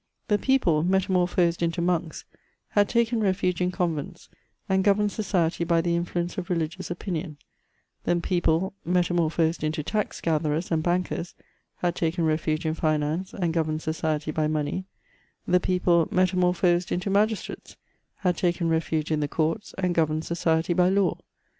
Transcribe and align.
The 0.29 0.39
people, 0.39 0.81
metamorphosed 0.81 1.61
into 1.61 1.79
monks, 1.79 2.25
had 2.69 2.89
taken 2.89 3.19
refuge 3.21 3.61
in 3.61 3.69
convents, 3.69 4.29
and 4.67 4.83
governed 4.83 5.11
society 5.11 5.63
by 5.63 5.79
the 5.79 5.95
influence 5.95 6.39
of 6.39 6.49
religious 6.49 6.89
opinion; 6.89 7.37
the 8.05 8.15
people, 8.15 8.73
metamorphosed 8.83 9.63
into 9.63 9.83
tax 9.83 10.19
gatherers 10.19 10.71
and 10.71 10.81
bankers, 10.81 11.35
had 11.75 11.93
taken 11.95 12.25
refuge 12.25 12.65
in 12.65 12.73
finance, 12.73 13.31
and 13.31 13.53
governed 13.53 13.83
society 13.83 14.31
by 14.31 14.47
money; 14.47 14.85
the 15.47 15.59
people, 15.59 16.07
metamorphosed 16.09 16.91
into 16.91 17.11
magistrates, 17.11 17.77
had 18.21 18.35
taken 18.35 18.69
refuge 18.69 19.11
in 19.11 19.19
the 19.19 19.27
courts, 19.27 19.75
and 19.77 19.93
governed 19.93 20.25
society 20.25 20.73
by 20.73 20.89
law. 20.89 21.15